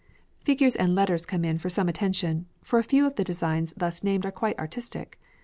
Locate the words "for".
1.59-1.69, 2.63-2.79